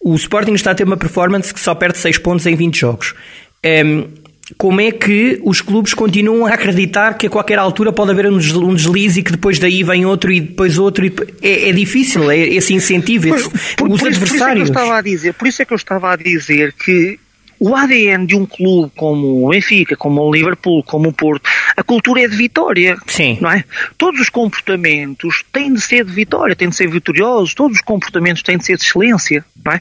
o 0.00 0.14
Sporting 0.14 0.52
está 0.52 0.72
a 0.72 0.74
ter 0.74 0.84
uma 0.84 0.98
performance 0.98 1.52
que 1.52 1.60
só 1.60 1.74
perde 1.74 1.98
6 1.98 2.18
pontos 2.18 2.44
em 2.46 2.54
20 2.54 2.78
jogos. 2.78 3.14
Um, 3.64 4.06
como 4.58 4.80
é 4.82 4.90
que 4.90 5.40
os 5.42 5.62
clubes 5.62 5.94
continuam 5.94 6.44
a 6.44 6.50
acreditar 6.50 7.16
que 7.16 7.26
a 7.26 7.30
qualquer 7.30 7.58
altura 7.58 7.90
pode 7.90 8.10
haver 8.10 8.26
um 8.26 8.74
deslize 8.74 9.20
e 9.20 9.22
que 9.22 9.32
depois 9.32 9.58
daí 9.58 9.82
vem 9.82 10.04
outro 10.04 10.30
e 10.30 10.40
depois 10.40 10.78
outro? 10.78 11.06
E 11.06 11.08
depois... 11.08 11.30
É, 11.40 11.70
é, 11.70 11.72
difícil, 11.72 12.30
é 12.30 12.38
esse 12.38 12.74
incentivo, 12.74 13.34
esse, 13.34 13.48
por, 13.48 13.88
por, 13.88 13.90
os 13.90 14.00
por 14.00 14.08
adversários. 14.08 14.68
Isso, 14.68 14.72
por 14.74 14.76
isso, 14.76 14.82
é 14.82 14.82
que 14.82 14.82
eu 14.82 14.82
estava 14.82 14.98
a 14.98 15.00
dizer, 15.00 15.34
por 15.34 15.48
isso 15.48 15.62
é 15.62 15.64
que 15.64 15.72
eu 15.72 15.76
estava 15.76 16.12
a 16.12 16.16
dizer 16.16 16.74
que 16.74 17.18
o 17.58 17.74
ADN 17.74 18.26
de 18.26 18.36
um 18.36 18.44
clube 18.44 18.92
como 18.94 19.46
o 19.46 19.48
Benfica, 19.48 19.96
como 19.96 20.20
o 20.20 20.32
Liverpool, 20.32 20.82
como 20.82 21.08
o 21.08 21.12
Porto, 21.12 21.48
a 21.76 21.82
cultura 21.82 22.22
é 22.22 22.28
de 22.28 22.36
vitória. 22.36 22.96
Sim. 23.06 23.38
Não 23.40 23.50
é? 23.50 23.64
Todos 23.96 24.20
os 24.20 24.28
comportamentos 24.28 25.44
têm 25.52 25.72
de 25.72 25.80
ser 25.80 26.04
de 26.04 26.12
vitória, 26.12 26.54
têm 26.54 26.68
de 26.68 26.76
ser 26.76 26.88
vitoriosos, 26.88 27.54
todos 27.54 27.76
os 27.76 27.82
comportamentos 27.82 28.42
têm 28.42 28.58
de 28.58 28.64
ser 28.64 28.76
de 28.76 28.84
excelência. 28.84 29.44
Não 29.64 29.72
é? 29.72 29.80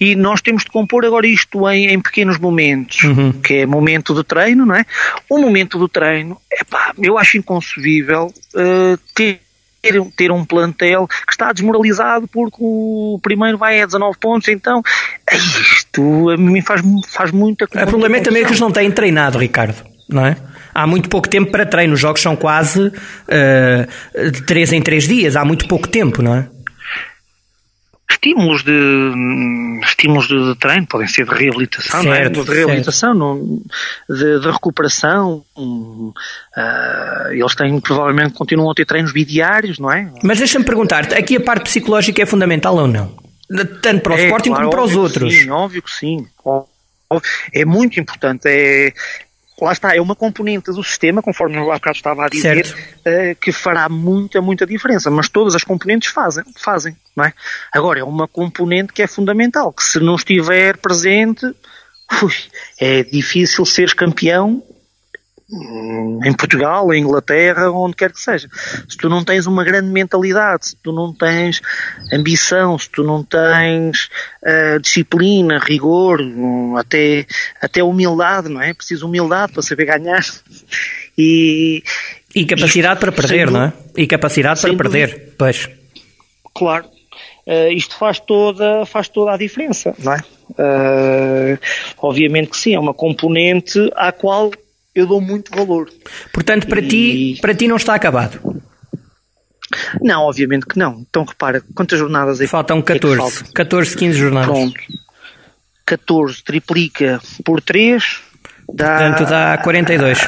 E 0.00 0.14
nós 0.14 0.40
temos 0.40 0.64
de 0.64 0.70
compor 0.70 1.04
agora 1.04 1.26
isto 1.26 1.68
em, 1.68 1.86
em 1.86 2.00
pequenos 2.00 2.38
momentos, 2.38 3.02
uhum. 3.02 3.32
que 3.32 3.54
é 3.54 3.66
momento 3.66 4.14
de 4.14 4.22
treino, 4.22 4.64
não 4.64 4.74
é? 4.74 4.84
O 5.28 5.38
momento 5.38 5.78
do 5.78 5.88
treino, 5.88 6.40
epá, 6.52 6.92
eu 7.02 7.18
acho 7.18 7.36
inconcebível 7.36 8.32
uh, 8.54 8.98
ter 9.14 9.40
ter, 9.84 10.02
ter 10.16 10.32
um 10.32 10.44
plantel 10.44 11.06
que 11.06 11.32
está 11.32 11.52
desmoralizado 11.52 12.26
porque 12.28 12.56
o 12.58 13.18
primeiro 13.22 13.58
vai 13.58 13.82
a 13.82 13.86
19 13.86 14.18
pontos, 14.18 14.48
então 14.48 14.82
isto 15.30 16.30
a 16.30 16.36
mim 16.36 16.62
faz, 16.62 16.80
faz 17.08 17.30
muita 17.30 17.64
O 17.66 17.86
problema 17.86 18.16
é 18.16 18.20
também 18.20 18.42
que 18.42 18.48
eles 18.48 18.60
não 18.60 18.70
têm 18.70 18.90
treinado, 18.90 19.38
Ricardo, 19.38 19.76
não 20.08 20.24
é? 20.24 20.36
Há 20.74 20.86
muito 20.86 21.08
pouco 21.08 21.28
tempo 21.28 21.52
para 21.52 21.64
treino, 21.64 21.94
os 21.94 22.00
jogos 22.00 22.20
são 22.20 22.34
quase 22.34 22.88
uh, 22.88 24.30
de 24.30 24.42
3 24.42 24.72
em 24.72 24.82
3 24.82 25.06
dias, 25.06 25.36
há 25.36 25.44
muito 25.44 25.68
pouco 25.68 25.86
tempo, 25.86 26.20
não 26.20 26.34
é? 26.34 26.48
estímulos 28.24 28.62
de 28.62 29.82
estímulos 29.84 30.28
de, 30.28 30.54
treino 30.58 30.86
podem 30.86 31.06
ser 31.06 31.26
de 31.26 31.34
reabilitação, 31.34 32.02
certo, 32.02 32.40
é? 32.40 32.44
de 32.44 32.50
reabilitação, 32.50 33.62
de, 34.08 34.40
de, 34.40 34.50
recuperação. 34.50 35.44
Uh, 35.56 36.12
eles 37.30 37.54
têm 37.54 37.80
provavelmente 37.80 38.32
continuam 38.32 38.70
a 38.70 38.74
ter 38.74 38.86
treinos 38.86 39.12
bidiários, 39.12 39.78
não 39.78 39.92
é? 39.92 40.10
Mas 40.22 40.38
deixa-me 40.38 40.64
perguntar-te, 40.64 41.14
aqui 41.14 41.36
a 41.36 41.40
parte 41.40 41.64
psicológica 41.64 42.22
é 42.22 42.26
fundamental 42.26 42.76
ou 42.76 42.88
não? 42.88 43.14
Tanto 43.82 44.00
para 44.00 44.14
o 44.14 44.18
é, 44.18 44.24
Sporting 44.24 44.50
claro, 44.50 44.64
como 44.64 44.76
para 44.76 44.84
os 44.84 44.96
outros. 44.96 45.32
Sim, 45.32 45.50
óbvio 45.50 45.82
que 45.82 45.90
sim. 45.90 46.26
É 47.52 47.64
muito 47.64 48.00
importante. 48.00 48.46
É, 48.46 48.92
lá 49.64 49.72
está, 49.72 49.96
é 49.96 50.00
uma 50.00 50.14
componente 50.14 50.70
do 50.70 50.82
sistema, 50.82 51.22
conforme 51.22 51.56
eu 51.56 51.72
há 51.72 51.74
bocado 51.74 51.96
estava 51.96 52.26
a 52.26 52.28
dizer, 52.28 52.66
uh, 52.66 53.34
que 53.40 53.50
fará 53.50 53.88
muita, 53.88 54.40
muita 54.40 54.66
diferença. 54.66 55.10
Mas 55.10 55.28
todas 55.28 55.54
as 55.54 55.64
componentes 55.64 56.10
fazem, 56.10 56.44
fazem, 56.56 56.96
não 57.16 57.24
é? 57.24 57.32
Agora, 57.72 58.00
é 58.00 58.04
uma 58.04 58.28
componente 58.28 58.92
que 58.92 59.02
é 59.02 59.06
fundamental, 59.06 59.72
que 59.72 59.82
se 59.82 59.98
não 59.98 60.16
estiver 60.16 60.76
presente, 60.76 61.46
ui, 62.22 62.32
é 62.78 63.02
difícil 63.02 63.64
seres 63.64 63.94
campeão 63.94 64.62
em 66.24 66.32
Portugal, 66.32 66.92
em 66.92 67.02
Inglaterra, 67.02 67.70
onde 67.70 67.96
quer 67.96 68.12
que 68.12 68.20
seja. 68.20 68.48
Se 68.88 68.96
tu 68.96 69.08
não 69.08 69.24
tens 69.24 69.46
uma 69.46 69.64
grande 69.64 69.88
mentalidade, 69.88 70.68
se 70.68 70.76
tu 70.76 70.92
não 70.92 71.12
tens 71.12 71.60
ambição, 72.12 72.78
se 72.78 72.88
tu 72.88 73.02
não 73.02 73.22
tens 73.22 74.08
uh, 74.42 74.80
disciplina, 74.80 75.58
rigor, 75.58 76.20
até, 76.78 77.26
até 77.60 77.82
humildade, 77.82 78.48
não 78.48 78.60
é? 78.60 78.74
Preciso 78.74 79.06
humildade 79.06 79.52
para 79.52 79.62
saber 79.62 79.86
ganhar. 79.86 80.24
E, 81.16 81.84
e 82.34 82.44
capacidade 82.44 82.98
para 82.98 83.12
perder, 83.12 83.48
não 83.48 83.66
é? 83.66 83.72
E 83.96 84.04
capacidade 84.04 84.60
para 84.60 84.74
perder, 84.74 85.34
pois. 85.38 85.70
Claro. 86.52 86.86
Uh, 87.46 87.70
isto 87.70 87.96
faz 87.96 88.18
toda, 88.18 88.84
faz 88.84 89.06
toda 89.08 89.32
a 89.32 89.36
diferença, 89.36 89.94
não 90.00 90.12
é? 90.12 90.18
Uh, 90.50 91.58
obviamente 91.98 92.50
que 92.50 92.56
sim, 92.56 92.74
é 92.74 92.80
uma 92.80 92.92
componente 92.92 93.78
à 93.94 94.10
qual 94.10 94.50
eu 94.94 95.06
dou 95.06 95.20
muito 95.20 95.54
valor. 95.54 95.90
Portanto, 96.32 96.66
para, 96.66 96.80
e... 96.80 96.88
ti, 96.88 97.38
para 97.40 97.54
ti 97.54 97.66
não 97.66 97.76
está 97.76 97.94
acabado? 97.94 98.62
Não, 100.00 100.22
obviamente 100.22 100.66
que 100.66 100.78
não. 100.78 101.04
Então 101.08 101.24
repara, 101.24 101.62
quantas 101.74 101.98
jornadas 101.98 102.40
é 102.40 102.46
Faltam 102.46 102.80
14. 102.80 103.14
É 103.14 103.18
faltam? 103.18 103.52
14, 103.52 103.96
15 103.96 104.18
jornadas. 104.18 104.50
Pronto. 104.50 104.80
14 105.86 106.42
triplica 106.42 107.20
por 107.44 107.60
3 107.60 108.20
dá. 108.72 108.98
Portanto, 108.98 109.28
dá 109.28 109.58
42. 109.58 110.18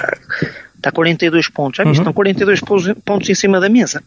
Dá 0.78 0.92
42 0.92 1.48
pontos. 1.48 1.78
Já 1.78 1.84
viste? 1.84 1.98
Uhum. 1.98 2.02
Estão 2.02 2.12
42 2.12 2.60
pontos 3.04 3.28
em 3.28 3.34
cima 3.34 3.60
da 3.60 3.68
mesa. 3.68 4.02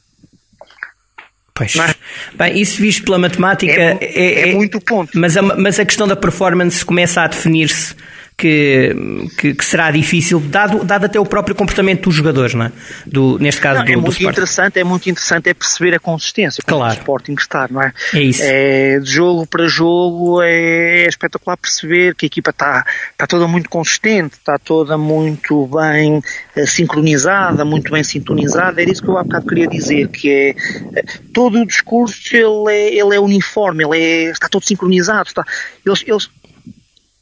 Pois. 1.53 1.75
Mas, 1.75 1.95
Bem, 2.35 2.61
isso 2.61 2.81
visto 2.81 3.03
pela 3.03 3.17
matemática 3.17 3.73
é, 3.73 3.97
é, 4.01 4.21
é, 4.21 4.49
é 4.49 4.53
muito 4.53 4.79
ponto. 4.79 5.11
Mas 5.19 5.35
a, 5.35 5.41
mas 5.41 5.79
a 5.79 5.85
questão 5.85 6.07
da 6.07 6.15
performance 6.15 6.85
começa 6.85 7.21
a 7.21 7.27
definir-se 7.27 7.95
que, 8.39 8.95
que, 9.37 9.53
que, 9.53 9.65
será 9.65 9.91
difícil, 9.91 10.39
dado, 10.39 10.85
dado 10.85 11.05
até 11.05 11.19
o 11.19 11.25
próprio 11.25 11.53
comportamento 11.53 12.03
dos 12.03 12.15
jogadores, 12.15 12.53
não 12.53 12.65
é? 12.65 12.71
Do, 13.05 13.37
neste 13.37 13.59
caso 13.59 13.79
não, 13.79 13.85
do, 13.85 13.91
é 13.91 13.95
muito 13.97 14.17
do 14.17 14.29
interessante, 14.29 14.79
é 14.79 14.83
muito 14.83 15.09
interessante 15.09 15.49
é 15.49 15.53
perceber 15.53 15.93
a 15.93 15.99
consistência 15.99 16.63
claro. 16.65 16.95
do 16.95 16.99
Sporting 16.99 17.33
está, 17.37 17.67
não 17.69 17.83
é? 17.83 17.93
É 18.13 18.21
isso. 18.21 18.41
É, 18.41 18.99
de 18.99 19.11
jogo 19.11 19.45
para 19.45 19.67
jogo 19.67 20.41
é, 20.41 21.03
é 21.03 21.07
espetacular 21.09 21.57
perceber 21.57 22.15
que 22.15 22.25
a 22.25 22.27
equipa 22.27 22.51
está, 22.51 22.85
está 23.11 23.27
toda 23.27 23.45
muito 23.45 23.69
consistente, 23.69 24.35
está 24.35 24.57
toda 24.57 24.97
muito 24.97 25.67
bem 25.67 26.19
uh, 26.19 26.67
sincronizada, 26.67 27.65
muito 27.65 27.91
bem 27.91 28.03
sintonizada. 28.05 28.81
Era 28.81 28.89
isso 28.89 29.03
que 29.03 29.09
eu 29.09 29.17
há 29.17 29.23
bocado 29.23 29.47
queria 29.47 29.67
dizer, 29.67 30.07
que 30.07 30.31
é 30.31 30.55
uh, 31.01 31.29
todo 31.33 31.59
o 31.59 31.65
discurso 31.65 32.33
ele 32.33 32.73
é, 32.73 32.95
ele 32.95 33.15
é 33.15 33.19
uniforme, 33.19 33.83
ele 33.83 33.97
é, 33.97 34.31
está 34.31 34.47
todo 34.47 34.65
sincronizado, 34.65 35.27
está, 35.27 35.43
eles, 35.85 36.03
eles 36.07 36.29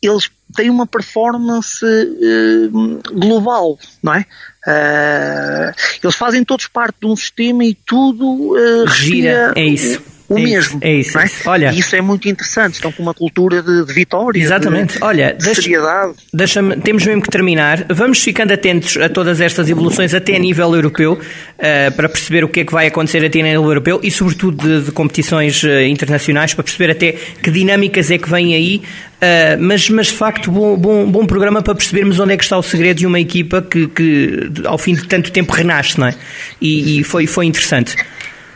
eles 0.02 0.30
têm 0.56 0.70
uma 0.70 0.86
performance 0.86 1.84
uh, 1.86 3.02
global, 3.14 3.78
não 4.02 4.14
é? 4.14 4.26
Uh, 4.68 5.74
eles 6.04 6.16
fazem 6.16 6.44
todos 6.44 6.68
parte 6.68 6.98
de 7.02 7.08
um 7.08 7.16
sistema 7.16 7.64
e 7.64 7.74
tudo 7.74 8.54
uh, 8.54 8.88
gira, 8.90 9.54
é 9.56 9.66
isso 9.66 10.17
o 10.30 10.38
é 10.38 10.42
mesmo. 10.42 10.78
Isso, 10.78 10.78
é 10.82 10.94
isso. 10.94 11.18
É? 11.18 11.30
Olha, 11.46 11.72
e 11.72 11.80
isso 11.80 11.96
é 11.96 12.02
muito 12.02 12.28
interessante. 12.28 12.74
Estão 12.74 12.92
com 12.92 13.02
uma 13.02 13.14
cultura 13.14 13.62
de, 13.62 13.86
de 13.86 13.94
vitória. 13.94 14.40
Exatamente. 14.40 14.98
De, 14.98 15.04
Olha, 15.04 15.34
de 15.34 15.46
deixa, 15.46 15.62
seriedade. 15.62 16.14
Deixa 16.34 16.62
temos 16.84 17.06
mesmo 17.06 17.22
que 17.22 17.30
terminar. 17.30 17.86
Vamos 17.90 18.22
ficando 18.22 18.52
atentos 18.54 18.98
a 18.98 19.08
todas 19.08 19.40
estas 19.40 19.70
evoluções, 19.70 20.14
até 20.14 20.36
a 20.36 20.40
nível 20.40 20.74
europeu, 20.76 21.14
uh, 21.14 21.92
para 21.96 22.10
perceber 22.10 22.44
o 22.44 22.50
que 22.50 22.62
é 22.62 22.66
que 22.66 22.74
vai 22.74 22.88
acontecer 22.88 23.24
até 23.26 23.40
a 23.40 23.44
nível 23.44 23.64
europeu 23.64 24.02
e, 24.04 24.12
sobretudo, 24.12 24.58
de, 24.58 24.86
de 24.88 24.92
competições 24.92 25.64
uh, 25.64 25.82
internacionais, 25.84 26.54
para 26.54 26.64
perceber 26.64 26.92
até 26.92 27.14
que 27.14 27.50
dinâmicas 27.50 28.12
é 28.12 28.18
que 28.18 28.30
vêm 28.30 28.54
aí. 28.54 28.82
Uh, 29.18 29.62
mas, 29.62 29.90
mas, 29.90 30.08
de 30.08 30.14
facto, 30.14 30.52
bom, 30.52 30.76
bom, 30.76 31.10
bom 31.10 31.26
programa 31.26 31.62
para 31.62 31.74
percebermos 31.74 32.20
onde 32.20 32.34
é 32.34 32.38
que 32.38 32.44
está 32.44 32.58
o 32.58 32.64
segredo 32.64 32.98
de 32.98 33.08
uma 33.08 33.20
equipa 33.20 33.62
que, 33.62 33.88
que 33.88 34.52
ao 34.66 34.78
fim 34.78 34.94
de 34.94 35.08
tanto 35.08 35.32
tempo, 35.32 35.54
renasce, 35.54 35.98
não 35.98 36.08
é? 36.08 36.16
E, 36.60 37.00
e 37.00 37.04
foi, 37.04 37.26
foi 37.26 37.46
interessante. 37.46 37.96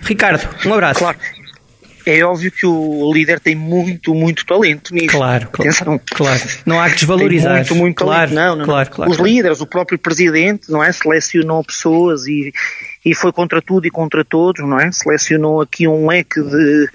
Ricardo, 0.02 0.48
um 0.66 0.74
abraço. 0.74 1.00
Claro 1.00 1.18
é 2.06 2.24
óbvio 2.24 2.52
que 2.52 2.66
o 2.66 3.12
líder 3.14 3.40
tem 3.40 3.56
muito, 3.56 4.14
muito 4.14 4.46
talento 4.46 4.94
nisso. 4.94 5.10
Claro, 5.10 5.50
Atenção. 5.54 6.00
claro. 6.10 6.42
Não 6.66 6.80
há 6.80 6.90
que 6.90 6.96
desvalorizar. 6.96 7.66
Tem 7.66 7.76
muito, 7.76 7.76
muito 7.76 7.98
claro, 7.98 8.32
talento. 8.32 8.36
Não, 8.36 8.56
não, 8.58 8.66
claro, 8.66 8.90
não. 8.90 8.96
Claro, 8.96 9.12
Os 9.12 9.18
líderes, 9.18 9.62
o 9.62 9.66
próprio 9.66 9.98
presidente, 9.98 10.72
não 10.72 10.84
é? 10.84 10.92
Selecionou 10.92 11.64
pessoas 11.64 12.26
e, 12.28 12.54
e 13.06 13.14
foi 13.16 13.32
contra 13.32 13.62
tudo 13.62 13.86
e 13.86 13.90
contra 13.90 14.24
todos, 14.24 14.68
não 14.68 14.80
é? 14.80 14.92
Selecionou 14.92 15.62
aqui 15.62 15.88
um 15.88 16.08
leque 16.08 16.42
de, 16.42 16.90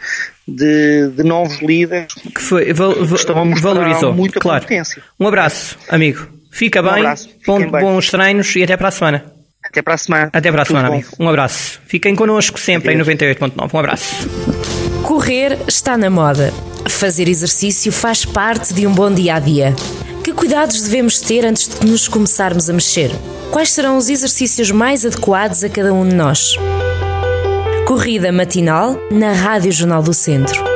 de, 0.47 1.09
de 1.09 1.23
novos 1.23 1.61
líderes 1.61 2.13
que 2.15 2.41
foi, 2.41 2.73
val, 2.73 2.95
val, 3.05 3.55
valorizou. 3.61 4.15
muita 4.15 4.41
claro. 4.41 4.63
competência. 4.63 5.03
Um 5.19 5.27
abraço, 5.27 5.79
amigo. 5.89 6.29
Fica 6.51 6.83
bem, 6.83 6.93
um 6.93 6.97
abraço. 6.97 7.29
Bom, 7.47 7.59
bem. 7.59 7.83
bons 7.83 8.11
treinos 8.11 8.57
e 8.57 8.63
até 8.63 8.77
para 8.77 8.89
a 8.89 8.91
semana. 8.91 9.37
Até 9.63 9.83
para 9.83 9.95
a 9.95 9.99
semana. 9.99 10.31
Até 10.33 10.53
para 10.53 10.63
a 10.63 10.65
semana, 10.65 10.89
Tudo 10.89 10.95
amigo. 10.95 11.11
Um 11.19 11.29
abraço. 11.29 11.81
Fiquem 11.87 12.15
connosco 12.15 12.59
sempre 12.59 12.95
Adeus. 12.95 13.09
em 13.09 13.17
98.9. 13.17 13.75
Um 13.75 13.79
abraço. 13.79 14.76
Correr 15.17 15.61
está 15.67 15.97
na 15.97 16.11
moda. 16.11 16.53
Fazer 16.91 17.27
exercício 17.27 17.91
faz 17.91 18.27
parte 18.27 18.75
de 18.75 18.87
um 18.87 18.93
bom 18.93 19.11
dia 19.11 19.37
a 19.37 19.39
dia. 19.39 19.75
Que 20.23 20.31
cuidados 20.31 20.83
devemos 20.83 21.23
ter 21.23 21.43
antes 21.47 21.67
de 21.69 21.87
nos 21.87 22.07
começarmos 22.07 22.69
a 22.69 22.73
mexer? 22.75 23.11
Quais 23.51 23.73
serão 23.73 23.97
os 23.97 24.11
exercícios 24.11 24.71
mais 24.71 25.07
adequados 25.07 25.65
a 25.65 25.71
cada 25.71 25.95
um 25.95 26.07
de 26.07 26.15
nós? 26.15 26.57
Corrida 27.87 28.31
matinal 28.31 29.01
na 29.11 29.33
Rádio 29.33 29.73
Jornal 29.73 30.03
do 30.03 30.13
Centro. 30.13 30.76